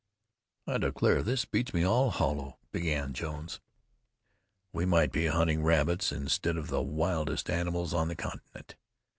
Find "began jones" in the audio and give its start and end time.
2.71-3.59